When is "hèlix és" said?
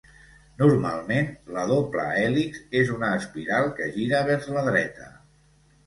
2.23-2.91